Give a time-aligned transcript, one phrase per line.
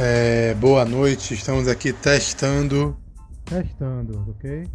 [0.00, 2.96] É, boa noite, estamos aqui testando.
[3.44, 4.68] Testando, ok?